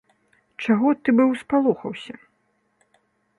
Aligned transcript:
Чаго 0.67 0.93
ты 1.01 1.09
быў 1.19 1.29
спалохаўся? 1.43 2.13